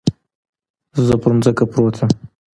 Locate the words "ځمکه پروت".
1.43-1.95